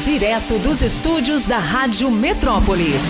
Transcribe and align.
Direto 0.00 0.58
dos 0.58 0.80
estúdios 0.80 1.44
da 1.44 1.58
Rádio 1.58 2.10
Metrópolis. 2.10 3.04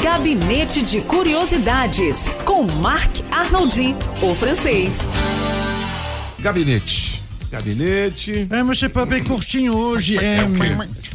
Gabinete 0.00 0.80
de 0.80 1.00
Curiosidades, 1.00 2.28
com 2.44 2.62
Marc 2.62 3.24
Arnoldi, 3.32 3.92
o 4.22 4.32
francês. 4.36 5.10
Gabinete. 6.38 7.15
Gabinete. 7.50 8.46
É, 8.50 8.62
Monsieur 8.62 8.90
Papé, 8.90 9.20
curtinho 9.20 9.74
hoje. 9.76 10.16
É, 10.18 10.38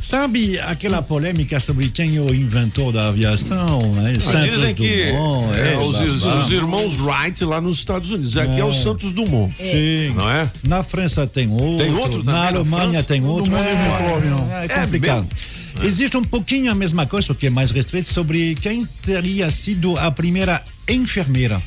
sabe 0.01 0.59
aquela 0.59 1.01
polêmica 1.01 1.59
sobre 1.59 1.89
quem 1.89 2.15
é 2.17 2.21
o 2.21 2.33
inventor 2.33 2.91
da 2.93 3.09
aviação? 3.09 3.79
Né? 3.93 4.17
Santos 4.19 4.51
Dizem 4.51 4.73
que 4.75 5.07
Dumont, 5.07 5.53
é, 5.59 5.73
é, 5.73 5.77
os, 5.77 5.97
blá, 5.97 6.03
os- 6.05 6.23
blá. 6.23 6.39
os 6.39 6.51
irmãos 6.51 6.99
Wright 7.01 7.43
lá 7.45 7.59
nos 7.61 7.77
Estados 7.79 8.09
Unidos. 8.09 8.37
Aqui 8.37 8.59
é, 8.59 8.63
o 8.65 8.71
Santos 8.71 9.13
Dumont. 9.13 9.53
Sim. 9.57 10.13
Não 10.15 10.29
é? 10.29 10.49
Na 10.63 10.83
França 10.83 11.27
tem 11.27 11.49
outro. 11.51 11.77
Tem 11.85 11.93
outro 11.93 12.23
também 12.23 12.33
Na 12.41 12.47
Alemanha 12.47 13.03
tem 13.03 13.23
outro. 13.25 13.53
é 13.55 13.59
é, 13.59 14.61
é 14.61 14.65
É 14.65 14.67
complicado. 14.85 15.27
mesmo? 15.73 15.85
Existe 15.87 16.17
um 16.17 16.23
pouquinho 16.23 16.69
a 16.71 16.75
mesma 16.75 17.05
coisa, 17.07 17.27
só 17.27 17.33
que 17.33 17.47
é 17.47 17.49
mais 17.49 17.71
restrito, 17.71 18.09
sobre 18.09 18.55
quem 18.55 18.85
teria 19.05 19.49
sido 19.49 19.97
a 19.97 20.11
primeira 20.11 20.61
enfermeira. 20.87 21.61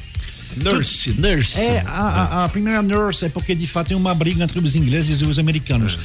Nurse, 0.56 1.12
nurse. 1.18 1.60
É, 1.60 1.80
a, 1.86 2.44
a- 2.44 2.48
primeira 2.48 2.82
nurse 2.82 3.24
é 3.24 3.28
porque 3.28 3.54
de 3.54 3.66
fato 3.66 3.88
tem 3.88 3.96
uma 3.96 4.14
briga 4.14 4.44
entre 4.44 4.58
os 4.58 4.76
ingleses 4.76 5.20
e 5.20 5.24
os 5.24 5.38
americanos. 5.38 5.98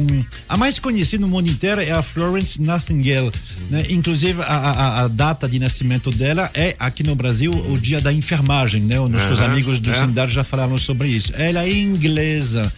Um, 0.00 0.24
a 0.48 0.56
mais 0.56 0.78
conhecida 0.78 1.20
no 1.20 1.28
mundo 1.28 1.50
inteiro 1.50 1.80
é 1.80 1.90
a 1.90 2.02
Florence 2.02 2.60
Nightingale. 2.60 3.30
Né? 3.70 3.84
Inclusive, 3.90 4.40
a, 4.42 4.44
a- 4.46 5.02
a 5.02 5.08
data 5.08 5.48
de 5.48 5.58
nascimento 5.58 6.10
dela 6.10 6.50
é 6.54 6.74
aqui 6.78 7.02
no 7.02 7.14
Brasil 7.14 7.52
o 7.52 7.76
dia 7.78 8.00
da 8.00 8.12
enfermagem. 8.12 8.82
Né? 8.82 8.98
Os 9.00 9.10
nossos 9.10 9.40
Aham, 9.40 9.52
amigos 9.52 9.78
do 9.80 9.90
é. 9.90 10.28
Já 10.28 10.44
falaram 10.44 10.78
sobre 10.78 11.08
isso. 11.08 11.32
Ela 11.36 11.64
é 11.64 11.72
inglesa 11.72 12.72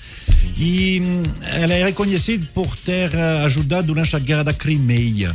e 0.56 1.00
hum, 1.02 1.22
ela 1.60 1.74
é 1.74 1.84
reconhecida 1.84 2.46
por 2.54 2.76
ter 2.76 3.12
eh, 3.14 3.44
ajudado 3.44 3.86
durante 3.88 4.14
a 4.16 4.18
Guerra 4.18 4.44
da 4.44 4.52
Crimeia. 4.52 5.34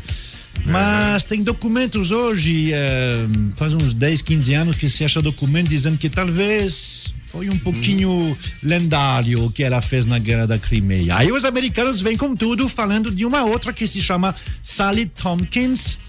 Mas 0.66 1.24
tem 1.24 1.44
documentos 1.44 2.12
hoje, 2.12 2.74
eh, 2.74 3.26
faz 3.56 3.74
uns 3.74 3.94
10, 3.94 4.22
15 4.22 4.54
anos 4.54 4.78
que 4.78 4.90
se 4.90 5.06
acha 5.06 5.22
documento 5.22 5.70
dizendo 5.70 5.98
que 5.98 6.10
talvez 6.10 7.14
foi 7.28 7.50
um 7.50 7.58
pouquinho 7.60 8.36
lendário 8.64 9.46
o 9.46 9.52
que 9.52 9.62
ela 9.64 9.82
fez 9.82 10.06
na 10.06 10.18
Guerra 10.18 10.48
da 10.48 10.58
Crimeia. 10.58 11.18
Aí 11.18 11.30
os 11.32 11.46
americanos 11.46 12.02
vêm 12.02 12.18
com 12.18 12.36
tudo 12.36 12.68
falando 12.68 13.12
de 13.12 13.24
uma 13.26 13.44
outra 13.44 13.72
que 13.72 13.88
se 13.88 14.02
chama 14.02 14.34
Sally 14.64 15.06
Tompkins. 15.06 16.00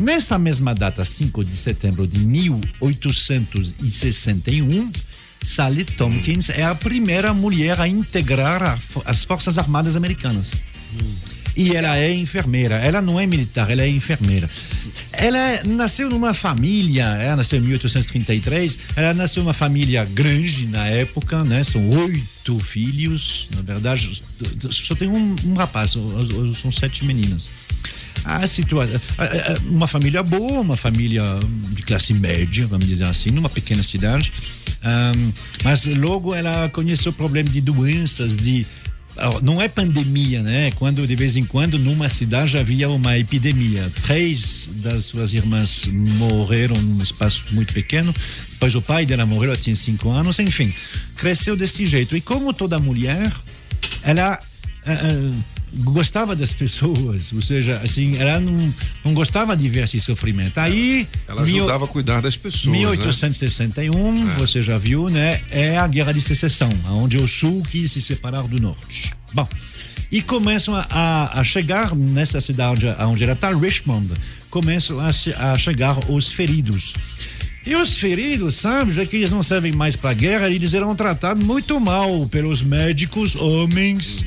Nessa 0.00 0.38
mesma 0.38 0.74
data, 0.74 1.04
5 1.04 1.44
de 1.44 1.54
setembro 1.56 2.06
de 2.06 2.20
1861, 2.20 4.90
Sally 5.42 5.84
Tompkins 5.84 6.48
é 6.48 6.64
a 6.64 6.74
primeira 6.74 7.34
mulher 7.34 7.78
a 7.80 7.86
integrar 7.86 8.62
a 8.62 8.78
as 9.04 9.24
Forças 9.24 9.58
Armadas 9.58 9.94
Americanas. 9.94 10.52
E 11.58 11.74
ela 11.74 11.98
é 11.98 12.14
enfermeira. 12.14 12.76
Ela 12.76 13.02
não 13.02 13.18
é 13.18 13.26
militar, 13.26 13.68
ela 13.68 13.82
é 13.82 13.88
enfermeira. 13.88 14.48
Ela 15.12 15.64
nasceu 15.64 16.08
numa 16.08 16.32
família, 16.32 17.02
ela 17.02 17.34
nasceu 17.34 17.58
em 17.58 17.62
1833, 17.62 18.78
ela 18.94 19.12
nasceu 19.12 19.42
numa 19.42 19.52
família 19.52 20.04
grande 20.04 20.68
na 20.68 20.86
época, 20.86 21.42
né? 21.42 21.64
São 21.64 21.90
oito 21.90 22.60
filhos, 22.60 23.50
na 23.56 23.62
verdade, 23.62 24.22
só 24.70 24.94
tem 24.94 25.08
um, 25.08 25.34
um 25.46 25.54
rapaz, 25.54 25.96
são 26.62 26.70
sete 26.70 27.04
meninas. 27.04 27.50
A 28.24 28.46
situação, 28.46 29.00
uma 29.64 29.88
família 29.88 30.22
boa, 30.22 30.60
uma 30.60 30.76
família 30.76 31.22
de 31.72 31.82
classe 31.82 32.14
média, 32.14 32.68
vamos 32.68 32.86
dizer 32.86 33.04
assim, 33.04 33.30
numa 33.30 33.48
pequena 33.48 33.82
cidade. 33.82 34.32
Ahm, 34.80 35.32
mas 35.64 35.86
logo 35.86 36.32
ela 36.32 36.68
conheceu 36.68 37.10
o 37.10 37.14
problema 37.14 37.48
de 37.48 37.60
doenças, 37.60 38.36
de 38.36 38.64
não 39.42 39.60
é 39.60 39.68
pandemia, 39.68 40.42
né? 40.42 40.70
Quando 40.72 41.06
de 41.06 41.16
vez 41.16 41.36
em 41.36 41.44
quando 41.44 41.78
numa 41.78 42.08
cidade 42.08 42.56
havia 42.56 42.88
uma 42.88 43.18
epidemia. 43.18 43.90
Três 44.02 44.70
das 44.76 45.06
suas 45.06 45.32
irmãs 45.32 45.86
morreram 45.92 46.76
num 46.80 47.02
espaço 47.02 47.44
muito 47.52 47.72
pequeno. 47.72 48.14
Depois 48.52 48.74
o 48.74 48.82
pai 48.82 49.06
dela 49.06 49.26
morreu, 49.26 49.50
ela 49.50 49.56
tinha 49.56 49.76
cinco 49.76 50.10
anos. 50.10 50.38
Enfim, 50.38 50.72
cresceu 51.16 51.56
desse 51.56 51.86
jeito. 51.86 52.16
E 52.16 52.20
como 52.20 52.52
toda 52.52 52.78
mulher, 52.78 53.32
ela 54.02 54.38
gostava 55.84 56.34
das 56.34 56.54
pessoas, 56.54 57.32
ou 57.32 57.42
seja, 57.42 57.80
assim, 57.84 58.16
ela 58.16 58.40
não, 58.40 58.74
não 59.04 59.12
gostava 59.14 59.56
de 59.56 59.68
ver 59.68 59.84
esse 59.84 60.00
sofrimento. 60.00 60.58
Aí, 60.58 61.06
Ela 61.26 61.42
mil- 61.42 61.56
ajudava 61.58 61.84
a 61.84 61.88
cuidar 61.88 62.20
das 62.22 62.36
pessoas. 62.36 62.74
né? 62.74 62.78
1861, 62.78 64.26
você 64.38 64.62
já 64.62 64.78
viu, 64.78 65.08
né? 65.08 65.40
É 65.50 65.76
a 65.78 65.86
Guerra 65.86 66.12
de 66.12 66.20
Secessão, 66.20 66.70
onde 66.90 67.18
o 67.18 67.28
Sul 67.28 67.62
quis 67.70 67.92
se 67.92 68.00
separar 68.00 68.42
do 68.44 68.60
Norte. 68.60 69.12
Bom, 69.32 69.46
e 70.10 70.22
começam 70.22 70.74
a, 70.74 71.38
a- 71.38 71.44
chegar 71.44 71.94
nessa 71.94 72.40
cidade 72.40 72.86
onde 73.00 73.22
ela 73.24 73.34
está, 73.34 73.54
Richmond, 73.54 74.08
começam 74.50 74.98
a, 75.00 75.10
a 75.52 75.58
chegar 75.58 75.98
os 76.10 76.32
feridos. 76.32 76.94
E 77.66 77.74
os 77.76 77.98
feridos, 77.98 78.54
sabe, 78.54 78.90
já 78.92 79.04
que 79.04 79.16
eles 79.16 79.30
não 79.30 79.42
servem 79.42 79.72
mais 79.72 79.94
para 79.94 80.10
a 80.10 80.14
guerra, 80.14 80.48
eles 80.48 80.72
eram 80.72 80.96
tratados 80.96 81.44
muito 81.44 81.78
mal 81.78 82.26
pelos 82.28 82.62
médicos, 82.62 83.36
homens. 83.36 84.24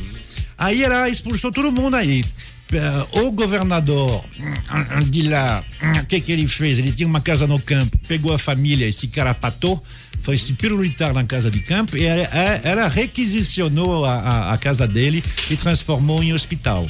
Aí 0.62 0.84
ela 0.84 1.10
expulsou 1.10 1.52
todo 1.52 1.72
mundo 1.72 1.96
aí. 1.96 2.24
Eh, 2.72 3.06
O 3.20 3.32
governador 3.32 4.24
hum, 4.40 5.10
de 5.10 5.24
lá, 5.24 5.64
hum, 5.84 5.98
o 6.00 6.06
que, 6.06 6.22
que 6.22 6.32
ele 6.32 6.46
fez? 6.48 6.78
Ele 6.78 6.92
tinha 6.92 7.08
uma 7.08 7.20
casa 7.20 7.46
no 7.48 7.60
campo, 7.60 7.98
pegou 8.08 8.32
a 8.32 8.38
família 8.38 8.88
e 8.88 8.94
se 8.94 9.08
carapatou, 9.08 9.84
foi 10.22 10.38
se 10.38 10.54
pirulitar 10.54 11.14
na 11.14 11.24
casa 11.26 11.50
de 11.50 11.60
campo 11.62 11.98
e 11.98 12.06
ela, 12.06 12.24
ela 12.64 12.88
requisicionou 12.88 14.06
a, 14.06 14.14
a- 14.14 14.54
a 14.54 14.58
casa 14.58 14.88
dele 14.88 15.24
e 15.50 15.58
transformou 15.58 16.24
em 16.24 16.32
hospital. 16.32 16.88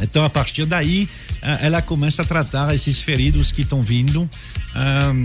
Então, 0.00 0.24
a 0.24 0.30
partir 0.30 0.64
daí, 0.64 1.08
eh, 1.42 1.58
ela 1.62 1.82
começa 1.82 2.22
a 2.22 2.24
tratar 2.24 2.74
esses 2.74 3.00
feridos 3.00 3.50
que 3.52 3.62
estão 3.62 3.82
vindo. 3.82 4.28
Ahm, 4.74 5.24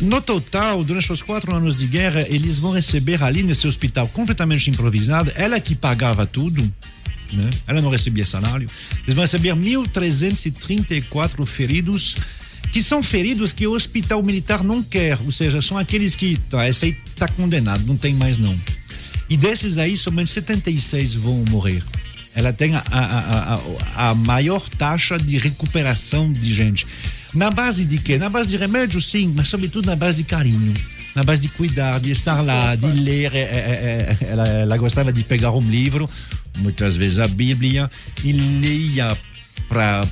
no 0.00 0.20
total, 0.20 0.82
durante 0.82 1.12
os 1.12 1.22
quatro 1.22 1.54
anos 1.54 1.78
de 1.78 1.86
guerra, 1.86 2.26
eles 2.28 2.58
vão 2.58 2.72
receber 2.72 3.22
ali 3.22 3.42
nesse 3.42 3.66
hospital 3.66 4.08
completamente 4.08 4.68
improvisado, 4.70 5.30
ela 5.34 5.60
que 5.60 5.74
pagava 5.74 6.26
tudo, 6.26 6.62
né? 7.32 7.50
ela 7.66 7.80
não 7.80 7.90
recebia 7.90 8.26
salário, 8.26 8.68
eles 9.04 9.14
vão 9.14 9.22
receber 9.22 9.54
1.334 9.54 11.46
feridos, 11.46 12.16
que 12.72 12.82
são 12.82 13.02
feridos 13.02 13.52
que 13.52 13.66
o 13.66 13.72
hospital 13.72 14.22
militar 14.22 14.62
não 14.64 14.82
quer, 14.82 15.18
ou 15.24 15.32
seja, 15.32 15.62
são 15.62 15.78
aqueles 15.78 16.14
que, 16.14 16.36
tá, 16.50 16.68
esse 16.68 16.84
aí 16.86 16.96
está 17.06 17.28
condenado, 17.28 17.86
não 17.86 17.96
tem 17.96 18.14
mais 18.14 18.36
não. 18.36 18.54
E 19.30 19.36
desses 19.36 19.78
aí, 19.78 19.96
somente 19.96 20.32
76 20.32 21.14
vão 21.16 21.44
morrer. 21.50 21.82
Ela 22.34 22.52
tem 22.52 22.74
a, 22.74 22.82
a, 22.90 23.54
a, 23.54 24.10
a 24.10 24.14
maior 24.14 24.66
taxa 24.70 25.18
de 25.18 25.36
recuperação 25.36 26.32
de 26.32 26.52
gente. 26.54 26.86
Na 27.34 27.50
base 27.50 27.84
de 27.84 27.98
quê? 27.98 28.18
Na 28.18 28.28
base 28.28 28.48
de 28.48 28.56
remédio, 28.56 29.00
sim, 29.00 29.32
mas 29.34 29.48
sobretudo 29.48 29.86
na 29.86 29.96
base 29.96 30.18
de 30.18 30.24
carinho. 30.24 30.74
Na 31.14 31.24
base 31.24 31.42
de 31.42 31.48
cuidar, 31.48 31.98
de 32.00 32.12
estar 32.12 32.40
lá, 32.40 32.74
de 32.74 32.86
ler. 32.86 33.34
É, 33.34 33.38
é, 33.38 34.16
é, 34.20 34.26
ela, 34.30 34.48
ela 34.48 34.76
gostava 34.76 35.12
de 35.12 35.22
pegar 35.24 35.50
um 35.52 35.60
livro, 35.60 36.08
muitas 36.58 36.96
vezes 36.96 37.18
a 37.18 37.28
Bíblia, 37.28 37.90
e 38.24 38.32
lia 38.32 39.16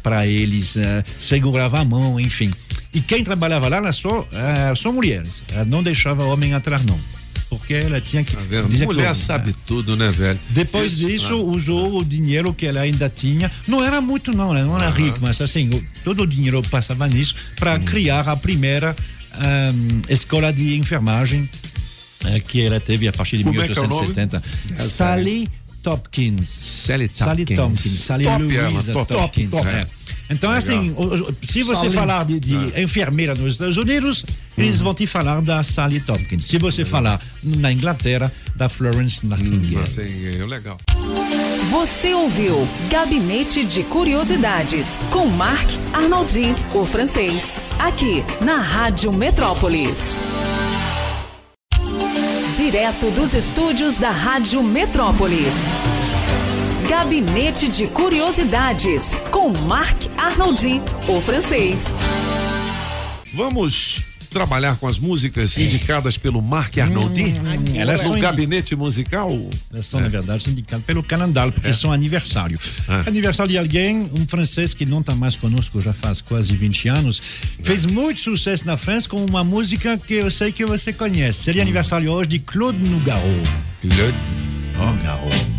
para 0.02 0.26
eles, 0.26 0.76
segurava 1.18 1.80
a 1.80 1.84
mão, 1.84 2.20
enfim. 2.20 2.52
E 2.92 3.00
quem 3.00 3.24
trabalhava 3.24 3.68
lá 3.68 3.78
era 3.78 3.92
só, 3.92 4.26
só 4.74 4.92
mulheres. 4.92 5.42
Ela 5.52 5.64
não 5.64 5.82
deixava 5.82 6.24
homem 6.24 6.52
atrás, 6.54 6.84
não. 6.84 6.98
Porque 7.48 7.74
ela 7.74 8.00
tinha 8.00 8.24
que. 8.24 8.34
Tá 8.34 8.42
vendo? 8.42 8.68
Mulher 8.84 9.14
sabe 9.14 9.54
tudo, 9.66 9.96
né, 9.96 10.08
velho? 10.10 10.38
depois 10.50 10.94
Isso, 10.94 11.06
disso, 11.06 11.32
ah. 11.34 11.36
usou 11.36 12.00
o 12.00 12.04
dinheiro 12.04 12.52
que 12.52 12.66
ela 12.66 12.80
ainda 12.80 13.08
tinha. 13.08 13.50
Não 13.68 13.84
era 13.84 14.00
muito, 14.00 14.32
não, 14.32 14.54
ela 14.54 14.66
não 14.66 14.76
era 14.76 14.90
rica, 14.90 15.18
mas 15.20 15.40
assim, 15.40 15.70
todo 16.04 16.22
o 16.22 16.26
dinheiro 16.26 16.62
passava 16.64 17.06
nisso 17.06 17.36
para 17.56 17.78
criar 17.78 18.28
a 18.28 18.36
primeira 18.36 18.96
ahm, 19.34 20.02
escola 20.08 20.52
de 20.52 20.76
enfermagem 20.76 21.48
eh, 22.24 22.40
que 22.40 22.62
ela 22.62 22.80
teve 22.80 23.06
a 23.06 23.12
partir 23.12 23.38
de 23.38 23.44
Como 23.44 23.60
é 23.60 23.68
que 23.68 23.78
é 23.78 23.82
o 23.82 23.88
nome? 23.88 24.08
1870. 24.08 24.82
Sally 24.82 25.48
Tompkins. 25.82 26.48
Sally 26.48 27.08
Sally 27.12 27.44
Tompkins. 27.44 27.56
Tompkins. 27.56 28.00
Sally 28.00 28.24
Top, 28.24 28.42
Louisa 28.42 28.92
ela, 28.92 29.06
top, 29.06 29.14
Tompkins. 29.14 29.50
top, 29.50 29.68
é. 29.68 29.86
Então, 30.28 30.50
assim, 30.50 30.90
o- 30.96 31.14
o- 31.14 31.34
se 31.42 31.62
você 31.62 31.82
Sally. 31.82 31.92
falar 31.92 32.24
de, 32.24 32.40
de 32.40 32.54
enfermeira 32.82 33.34
nos 33.34 33.52
Estados 33.52 33.76
Unidos, 33.76 34.24
eles 34.58 34.80
vão 34.80 34.92
te 34.94 35.06
falar 35.06 35.40
da 35.40 35.62
Sally 35.62 36.00
Tompkins. 36.00 36.44
Se 36.46 36.58
você 36.58 36.84
falar 36.84 37.20
na 37.42 37.72
Inglaterra, 37.72 38.32
da 38.56 38.68
Florence 38.68 39.24
Nightingale. 39.26 39.84
Assim, 39.84 40.40
é 40.40 40.44
legal. 40.44 40.78
Você 41.70 42.14
ouviu 42.14 42.66
Gabinete 42.90 43.64
de 43.64 43.82
Curiosidades 43.84 44.98
com 45.10 45.26
Marc 45.26 45.68
Arnoldi, 45.92 46.54
o 46.74 46.84
francês, 46.84 47.58
aqui 47.78 48.24
na 48.40 48.56
Rádio 48.58 49.12
Metrópolis. 49.12 50.18
Direto 52.56 53.10
dos 53.10 53.34
estúdios 53.34 53.98
da 53.98 54.10
Rádio 54.10 54.62
Metrópolis. 54.62 55.54
Gabinete 56.88 57.68
de 57.68 57.88
Curiosidades 57.88 59.10
com 59.32 59.48
Marc 59.48 60.06
Arnoldi, 60.16 60.80
o 61.08 61.20
francês. 61.20 61.96
Vamos 63.34 64.04
trabalhar 64.30 64.76
com 64.76 64.86
as 64.86 64.96
músicas 64.98 65.58
indicadas 65.58 66.16
pelo 66.16 66.40
Marc 66.40 66.78
Arnoldi? 66.78 67.34
elas 67.74 68.02
no 68.02 68.08
são 68.08 68.20
gabinete 68.20 68.76
musical? 68.76 69.30
Elas 69.72 69.86
são, 69.86 69.98
na 69.98 70.08
verdade, 70.08 70.48
indicadas 70.48 70.84
pelo 70.84 71.02
Canandal, 71.02 71.50
porque 71.50 71.72
são 71.72 71.92
aniversário. 71.92 72.56
Ah. 72.86 73.02
Aniversário 73.04 73.50
de 73.50 73.58
alguém, 73.58 74.08
um 74.12 74.24
francês 74.24 74.72
que 74.72 74.86
não 74.86 75.00
está 75.00 75.12
mais 75.12 75.34
conosco 75.34 75.80
já 75.80 75.92
faz 75.92 76.20
quase 76.20 76.54
20 76.54 76.88
anos, 76.88 77.20
fez 77.64 77.84
muito 77.84 78.20
sucesso 78.20 78.64
na 78.64 78.76
França 78.76 79.08
com 79.08 79.24
uma 79.24 79.42
música 79.42 79.98
que 79.98 80.14
eu 80.14 80.30
sei 80.30 80.52
que 80.52 80.64
você 80.64 80.92
conhece. 80.92 81.42
Seria 81.42 81.62
aniversário 81.62 82.12
hoje 82.12 82.28
de 82.28 82.38
Claude 82.38 82.78
Nougaro. 82.78 83.22
Claude. 83.80 84.14
Nougaro. 84.76 85.55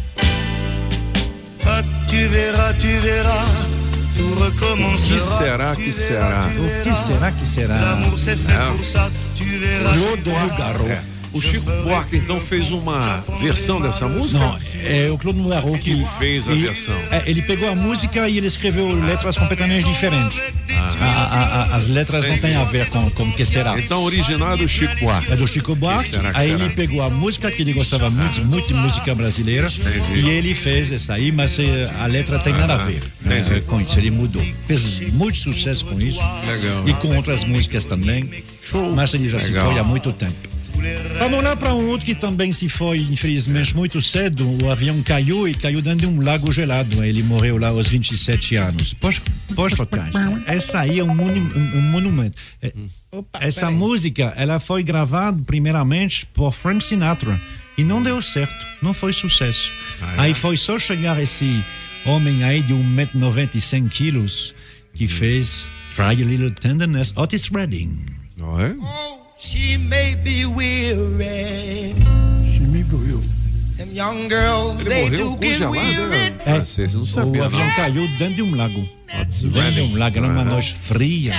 Tu 2.09 2.27
verras, 2.29 2.73
tu 2.77 2.87
verras, 3.01 3.67
tout 4.15 4.33
O 4.33 4.43
recommencera. 4.45 5.15
que 5.17 5.21
será 5.21 5.71
tu 5.75 5.81
que 5.81 5.91
verras, 5.91 5.95
será? 5.95 6.41
tu 6.41 6.47
O 6.47 6.65
que 6.65 6.71
verras. 6.83 6.97
será 7.05 7.31
que 7.31 7.45
será? 7.45 7.77
L'amour 7.79 8.17
c'est 8.19 8.35
fait 8.35 8.53
Ah. 8.53 8.73
pour 8.75 8.85
ça, 8.85 9.09
tu 9.37 9.43
verras. 9.43 9.91
Claude 9.91 10.25
Nougaro. 10.25 10.87
É. 10.87 10.99
O 11.37 11.41
Chico 11.41 11.71
Buarque 11.83 12.17
então 12.17 12.39
fez 12.39 12.71
uma 12.71 13.23
versão 13.39 13.79
dessa 13.79 14.07
música? 14.07 14.39
Não, 14.39 14.57
é 14.83 15.09
o 15.11 15.17
Claude 15.17 15.39
Nougaro 15.39 15.71
que, 15.77 15.95
Que 15.95 16.05
fez 16.17 16.47
a 16.47 16.51
ele- 16.51 16.61
versão. 16.67 16.95
é, 17.11 17.23
ele 17.27 17.41
pegou 17.43 17.69
a 17.69 17.75
música 17.75 18.27
e 18.27 18.37
ele 18.37 18.47
escreveu 18.47 18.89
letras 19.05 19.37
completamente 19.37 19.83
diferentes. 19.85 20.39
A- 20.69 21.03
a- 21.05 21.37
a- 21.73 21.75
as 21.75 21.87
letras 21.87 22.25
não 22.25 22.37
têm 22.37 22.55
a 22.55 22.63
ver 22.63 22.89
com 22.89 22.99
o 23.23 23.33
que 23.33 23.45
será. 23.45 23.79
Então, 23.79 24.03
original 24.03 24.53
é 24.53 24.57
do 24.57 24.67
Chico 24.67 24.95
Buarque. 24.99 25.31
É 25.31 25.35
do 25.35 25.47
Chico 25.47 25.75
Buarque. 25.75 26.15
Aí 26.33 26.45
será? 26.49 26.63
ele 26.63 26.69
pegou 26.69 27.01
a 27.01 27.09
música 27.09 27.51
que 27.51 27.61
ele 27.61 27.73
gostava 27.73 28.09
muito, 28.09 28.43
muito 28.45 28.67
de 28.67 28.73
música 28.73 29.13
brasileira, 29.13 29.67
Entendi. 29.67 30.25
e 30.25 30.29
ele 30.29 30.55
fez 30.55 30.91
essa 30.91 31.13
aí, 31.13 31.31
mas 31.31 31.57
eh, 31.59 31.89
a 31.99 32.05
letra 32.07 32.39
tem 32.39 32.53
nada 32.53 32.73
a 32.73 32.77
ver 32.77 33.01
né, 33.21 33.43
com 33.67 33.79
isso. 33.81 33.97
Ele 33.99 34.11
mudou. 34.11 34.45
Fez 34.65 34.99
muito 35.13 35.37
sucesso 35.37 35.85
com 35.85 35.99
isso. 35.99 36.19
Legal. 36.47 36.87
E 36.87 36.93
com 36.93 37.15
outras 37.15 37.43
músicas 37.43 37.85
também. 37.85 38.27
Mas 38.95 39.13
ele 39.13 39.29
já 39.29 39.39
se 39.39 39.47
Legal. 39.47 39.65
foi 39.71 39.79
há 39.79 39.83
muito 39.83 40.11
tempo. 40.13 40.33
Vamos 41.19 41.43
lá 41.43 41.55
para 41.55 41.73
um 41.73 41.87
outro 41.87 42.05
que 42.05 42.13
também 42.15 42.51
se 42.51 42.69
foi, 42.69 42.99
infelizmente, 42.99 43.75
muito 43.75 44.01
cedo. 44.01 44.45
O 44.63 44.69
avião 44.71 45.01
caiu 45.01 45.47
e 45.47 45.53
caiu 45.53 45.81
dentro 45.81 45.99
de 45.99 46.07
um 46.07 46.21
lago 46.21 46.51
gelado. 46.51 47.03
Ele 47.03 47.23
morreu 47.23 47.57
lá 47.57 47.69
aos 47.69 47.89
27 47.89 48.55
anos. 48.55 48.93
Pode, 48.93 49.21
pode 49.55 49.75
tocar 49.75 50.07
essa. 50.09 50.43
Essa 50.45 50.79
aí 50.81 50.99
é 50.99 51.03
um, 51.03 51.13
monu- 51.13 51.51
um- 51.55 51.77
um 51.77 51.81
monumento. 51.91 52.37
É, 52.61 52.71
essa 53.39 53.71
música, 53.71 54.33
ela 54.35 54.59
foi 54.59 54.83
gravada 54.83 55.41
primeiramente 55.45 56.25
por 56.27 56.51
Frank 56.53 56.83
Sinatra 56.83 57.39
e 57.77 57.83
não 57.83 58.01
deu 58.01 58.21
certo, 58.21 58.53
não 58.81 58.93
foi 58.93 59.13
sucesso. 59.13 59.73
Aí 60.17 60.33
foi 60.33 60.55
só 60.57 60.77
chegar 60.79 61.21
esse 61.21 61.63
homem 62.05 62.43
aí 62.43 62.61
de 62.61 62.73
1,90m 62.73 63.55
e 63.55 63.61
100 63.61 63.87
quilos 63.87 64.55
que 64.93 65.07
fez 65.07 65.71
Try 65.95 66.21
a 66.21 66.25
Little 66.25 66.51
Tenderness, 66.51 67.13
Otis 67.15 67.49
Redding. 67.49 67.99
Não 68.37 68.59
é? 68.59 68.75
Oh, 69.37 69.39
she 69.39 69.77
may 69.77 70.15
be 70.15 70.45
weary. 70.45 71.93
Them 73.77 73.89
young 73.93 74.27
girls, 74.27 74.79
Ele 74.81 74.89
they 74.89 75.03
morreu 75.03 75.17
do 75.35 75.37
get 75.41 75.59
congelado, 75.59 75.71
weary. 76.09 76.09
né? 76.31 76.35
Francês, 76.43 76.95
não 76.95 77.03
o 77.03 77.05
sabia. 77.05 77.45
avião 77.45 77.63
não. 77.63 77.75
caiu 77.75 78.07
dentro 78.17 78.35
de 78.35 78.41
um 78.41 78.55
lago. 78.55 78.89
Dentro 79.13 79.71
de 79.71 79.81
um 79.81 79.95
lago, 79.97 80.17
era 80.17 80.27
uma 80.27 80.43
noite 80.43 80.73
fria. 80.73 81.33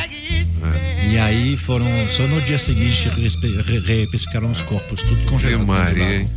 E 1.10 1.18
aí 1.18 1.56
foram, 1.56 1.86
só 2.08 2.22
no 2.28 2.40
dia 2.42 2.58
seguinte, 2.58 3.08
respe- 3.08 3.62
re- 3.62 3.80
repescaram 4.04 4.50
os 4.50 4.62
corpos, 4.62 5.02
tudo 5.02 5.16
Ave 5.16 5.26
congelado. 5.26 5.66
Maria, 5.66 6.20
hein? 6.20 6.30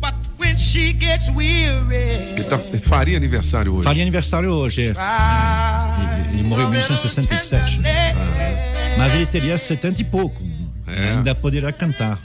But 0.00 0.14
when 0.38 0.58
she 0.58 0.92
gets 0.98 1.28
weary, 1.30 2.34
Ele 2.36 2.44
tá- 2.44 2.58
faria 2.82 3.16
aniversário 3.16 3.72
hoje. 3.74 3.84
Faria 3.84 4.02
aniversário 4.02 4.50
hoje, 4.50 4.82
é. 4.82 4.90
I 4.92 6.34
Ele 6.34 6.42
morreu 6.42 6.66
em 6.68 6.70
1967. 6.72 7.76
tenderness. 7.76 8.98
mas 8.98 9.14
ele 9.14 9.24
teria 9.26 9.56
70 9.56 10.00
e 10.02 10.04
pouco. 10.04 10.49
É. 10.94 11.10
Ainda 11.12 11.34
poderia 11.34 11.72
cantar. 11.72 12.18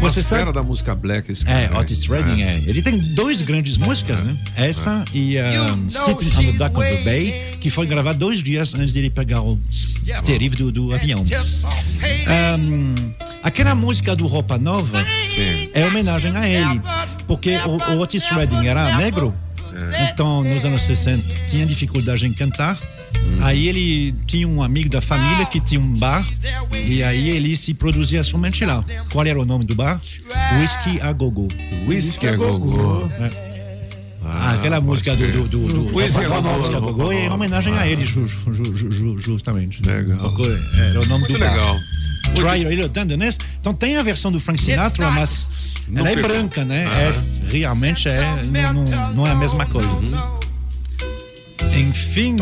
Você 0.00 0.22
sabe? 0.22 0.52
da 0.52 0.62
música 0.62 0.94
black 0.94 1.32
esse 1.32 1.42
É, 1.42 1.62
cara, 1.66 1.70
né? 1.70 1.80
Otis 1.80 2.06
Redding, 2.06 2.42
é. 2.42 2.62
Ele 2.66 2.80
tem 2.80 2.98
dois 3.14 3.42
grandes 3.42 3.76
músicas, 3.76 4.22
né? 4.22 4.36
Essa 4.56 5.04
e 5.12 5.36
um, 5.40 5.90
Sitting 5.90 6.36
on 6.38 6.52
the 6.52 6.58
Dock 6.58 6.76
of 6.76 6.86
the 6.86 7.02
Bay, 7.02 7.56
que 7.60 7.68
foi 7.68 7.86
gravada 7.86 8.18
dois 8.18 8.42
dias 8.42 8.74
antes 8.74 8.92
dele 8.92 9.10
pegar 9.10 9.42
o 9.42 9.58
terrível 10.24 10.70
do, 10.70 10.88
do 10.88 10.94
avião. 10.94 11.24
Um, 12.58 12.94
aquela 13.42 13.74
música 13.74 14.14
do 14.14 14.26
Roupa 14.26 14.56
Nova 14.58 15.04
Sim. 15.24 15.68
é 15.74 15.84
homenagem 15.86 16.36
a 16.36 16.48
ele, 16.48 16.80
porque 17.26 17.56
o, 17.66 17.94
o 17.94 18.00
Otis 18.00 18.28
Redding 18.30 18.66
era 18.66 18.96
negro, 18.98 19.34
então 20.10 20.44
nos 20.44 20.64
anos 20.64 20.82
60 20.82 21.24
tinha 21.48 21.66
dificuldade 21.66 22.24
em 22.26 22.32
cantar. 22.32 22.78
Aí 23.40 23.68
ele 23.68 24.12
tinha 24.26 24.46
um 24.48 24.62
amigo 24.62 24.88
da 24.88 25.00
família 25.00 25.46
que 25.46 25.60
tinha 25.60 25.80
um 25.80 25.94
bar 25.94 26.26
e 26.86 27.02
aí 27.02 27.30
ele 27.30 27.56
se 27.56 27.72
produzia 27.72 28.22
somente 28.24 28.64
lá. 28.64 28.84
Qual 29.10 29.24
era 29.24 29.40
o 29.40 29.44
nome 29.44 29.64
do 29.64 29.74
bar? 29.74 30.00
Whisky 30.60 31.00
a 31.00 31.12
Gogo. 31.12 31.48
Whisky 31.86 32.26
a 32.28 32.36
gogô. 32.36 33.08
Ah, 34.24 34.52
aquela 34.54 34.80
música 34.80 35.14
do, 35.16 35.26
do, 35.32 35.48
do, 35.48 35.68
do 35.88 35.96
Whisky 35.96 36.24
a 36.24 36.80
Gogô 36.80 37.12
é 37.12 37.26
em 37.26 37.30
homenagem 37.30 37.72
a 37.74 37.86
ele, 37.86 38.04
ju, 38.04 38.26
ju, 38.26 38.52
ju, 38.76 38.90
ju- 38.90 39.18
justamente. 39.18 39.82
Legal. 39.82 40.18
Porque 40.18 40.42
Era 40.80 41.00
o 41.00 41.06
nome 41.06 41.20
Muito 41.20 41.32
do 41.32 41.38
bar. 41.38 41.50
legal. 41.52 41.76
Try 42.34 42.64
Little 42.64 42.88
Tenderness. 42.90 43.38
Então 43.60 43.72
tem 43.72 43.96
a 43.96 44.02
versão 44.02 44.30
do 44.30 44.38
Frank 44.38 44.60
Sinatra, 44.60 45.10
mas 45.12 45.48
Não 45.88 46.04
ela 46.06 46.10
é 46.18 46.22
branca, 46.22 46.64
né? 46.64 46.84
É, 46.84 47.48
realmente 47.50 48.08
é, 48.08 48.42
não, 48.42 48.84
não, 48.84 49.14
não 49.14 49.26
é 49.26 49.30
a 49.30 49.34
mesma 49.36 49.64
coisa. 49.64 49.88
Enfim, 51.78 52.36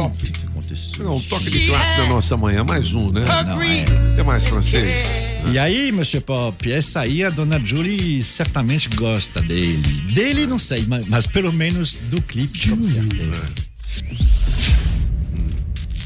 aconteceu? 0.77 1.13
Um 1.13 1.21
toque 1.21 1.51
de 1.51 1.67
classe 1.67 1.99
na 1.99 2.09
nossa 2.09 2.37
manhã, 2.37 2.63
mais 2.63 2.95
um, 2.95 3.11
né? 3.11 3.25
Não, 3.47 3.63
é. 3.63 3.85
Tem 4.15 4.25
mais 4.25 4.45
francês? 4.45 5.23
E 5.53 5.59
aí, 5.59 5.91
Monsieur 5.93 6.23
Pop, 6.23 6.71
essa 6.71 7.01
aí 7.01 7.25
a 7.25 7.31
dona 7.31 7.61
Julie 7.65 8.23
certamente 8.23 8.89
gosta 8.91 9.41
dele. 9.41 10.03
Dele 10.13 10.47
não 10.47 10.59
sei, 10.59 10.85
mas, 10.87 11.07
mas 11.09 11.27
pelo 11.27 11.53
menos 11.53 11.95
do 12.11 12.21
clipe 12.21 12.71
com 12.71 12.85
certeza. 12.85 13.67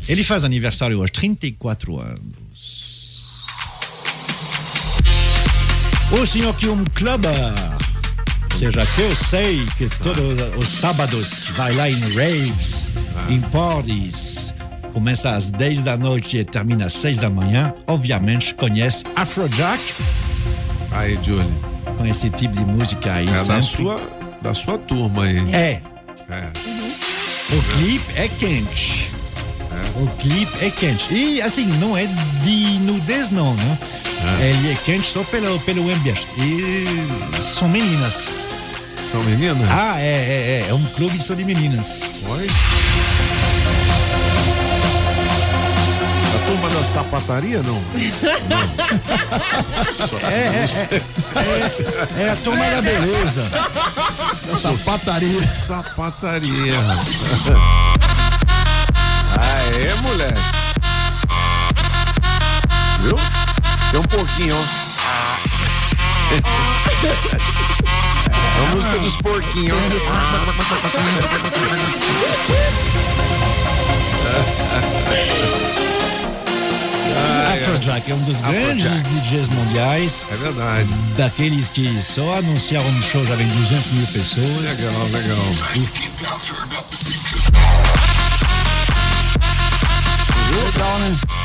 Ele 0.08 0.25
faz 0.25 0.44
aniversário 0.44 0.99
hoje, 0.99 1.12
34 1.12 2.00
anos. 2.00 2.50
O 6.11 6.26
senhor 6.26 6.52
que 6.55 6.69
um 6.69 6.84
clubber, 6.87 7.32
seja 8.58 8.84
que 8.84 9.00
eu 9.00 9.14
sei 9.17 9.64
que 9.78 9.88
todos 10.02 10.37
os 10.58 10.69
sábados 10.69 11.50
vai 11.50 11.72
lá 11.75 11.88
em 11.88 12.00
raves, 12.14 12.88
em 13.28 13.40
parties, 13.40 14.52
começa 14.92 15.31
às 15.34 15.50
10 15.50 15.84
da 15.84 15.96
noite 15.96 16.38
e 16.38 16.44
termina 16.44 16.87
às 16.87 16.94
6 16.94 17.19
da 17.19 17.31
manhã, 17.31 17.72
obviamente 17.87 18.54
conhece 18.54 19.04
Afrojack, 19.16 19.81
Aí, 20.92 21.19
Julie. 21.22 21.46
com 21.96 22.04
esse 22.06 22.28
tipo 22.31 22.54
de 22.54 22.64
música 22.64 23.12
aí. 23.14 23.28
É 23.28 23.44
da 23.44 23.62
sua, 23.62 24.00
da 24.42 24.52
sua 24.54 24.76
turma 24.78 25.25
aí. 25.25 25.38
É, 25.52 25.81
É. 26.28 26.48
o 27.52 27.62
clipe 27.75 28.04
é 28.16 28.29
quente. 28.29 29.10
O 29.96 30.06
clipe 30.19 30.65
é 30.65 30.70
quente. 30.70 31.12
E 31.15 31.41
assim, 31.43 31.65
não 31.79 31.96
é 31.96 32.06
de 32.06 32.79
nudez 32.81 33.31
não, 33.31 33.55
né? 33.55 33.79
Ele 34.41 34.72
é 34.72 34.76
quente 34.84 35.06
só 35.06 35.22
pelo, 35.24 35.58
pelo 35.60 35.82
ambiente. 35.91 36.26
E 36.38 37.43
são 37.43 37.69
meninas. 37.69 38.12
São 38.15 39.22
meninas? 39.24 39.69
Ah, 39.70 39.98
é, 40.00 40.05
é, 40.05 40.65
é. 40.67 40.70
É 40.70 40.74
um 40.74 40.84
clube 40.94 41.20
só 41.22 41.34
de 41.34 41.44
meninas. 41.44 42.20
Oi? 42.29 42.46
Turma 46.50 46.69
da 46.69 46.82
sapataria, 46.82 47.62
não? 47.62 47.80
É, 50.28 50.34
é, 50.34 50.58
é, 50.58 50.62
é, 52.22 52.26
é 52.26 52.30
a 52.30 52.36
turma 52.36 52.64
da 52.64 52.82
beleza. 52.82 53.48
Sapataria. 54.58 55.40
Sapataria. 55.40 56.74
Aê, 59.38 59.94
moleque. 60.02 60.40
Viu? 63.00 63.14
Tem 63.92 64.00
um 64.00 64.04
pouquinho, 64.04 64.56
ó. 64.56 64.60
É 68.60 68.66
a 68.66 68.69
música 68.74 68.98
dos 68.98 69.16
porquinhos. 69.16 69.78
Afrojack 77.81 78.10
é 78.10 78.15
um 78.15 78.22
dos 78.25 78.43
grandes 78.43 78.87
Afrojack. 78.87 79.20
DJs 79.22 79.49
mundiais, 79.49 80.27
É 80.31 80.37
verdade. 80.37 80.89
daqueles 81.17 81.67
que 81.69 81.89
só 82.03 82.37
anunciaram 82.37 82.87
um 82.87 83.03
show 83.03 83.25
já 83.27 83.34
vem 83.37 83.46
200 83.49 83.93
mil 83.93 84.06
pessoas. 84.08 84.60
Legal, 84.60 85.03
legal. 85.13 86.51
Legal, 90.53 90.99
né? 90.99 91.40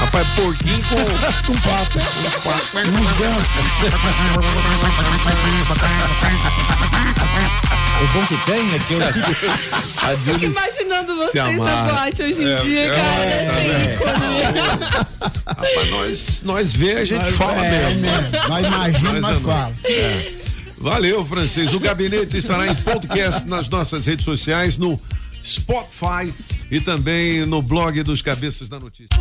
Rapaz, 0.00 0.26
porquinho 0.34 0.82
com, 0.88 1.52
com 1.52 1.60
pato. 1.60 1.98
Uns 1.98 3.12
gansos. 3.12 3.54
O 8.02 8.06
bom 8.14 8.26
que 8.26 8.36
tem 8.46 8.74
é 8.74 8.78
que 8.78 8.94
eu. 8.94 9.02
A 9.04 10.16
Fico 10.16 10.44
imaginando 10.44 11.16
vocês 11.16 11.58
na 11.58 11.84
boate 11.84 12.22
hoje 12.22 12.42
em 12.42 12.48
É, 12.50 12.56
dia, 12.56 12.80
é, 12.84 12.90
cara. 12.90 13.24
é, 13.24 13.46
assim, 13.50 13.98
quando- 13.98 15.40
Rapaz, 15.46 15.90
nós, 15.90 16.42
nós 16.44 16.72
vê, 16.72 16.92
a 16.94 17.04
gente 17.04 17.22
Nós- 17.24 17.34
fala 17.36 17.64
é, 17.66 17.70
mesmo. 17.94 18.00
mesmo. 18.00 18.48
Nós 18.48 18.66
imagina, 18.66 19.12
Mas 19.12 19.22
nós 19.22 19.36
é 19.36 19.40
fala. 19.40 19.72
Valeu, 20.78 21.26
francês. 21.26 21.74
O 21.74 21.80
gabinete 21.80 22.38
estará 22.38 22.66
em 22.68 22.74
podcast 22.74 23.46
nas 23.46 23.68
nossas 23.68 24.06
redes 24.06 24.24
sociais, 24.24 24.78
no 24.78 24.98
Spotify 25.44 26.32
e 26.70 26.80
também 26.80 27.44
no 27.46 27.60
blog 27.60 28.02
dos 28.02 28.22
Cabeças 28.22 28.68
da 28.68 28.78
Notícia. 28.78 29.16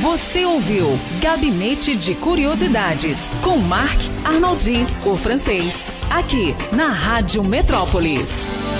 Você 0.00 0.44
ouviu 0.44 0.98
Gabinete 1.20 1.96
de 1.96 2.14
Curiosidades 2.14 3.28
com 3.42 3.58
Marc 3.58 3.98
Arnoldi, 4.24 4.86
o 5.04 5.16
francês, 5.16 5.90
aqui 6.08 6.54
na 6.72 6.88
Rádio 6.88 7.42
Metrópolis. 7.42 8.77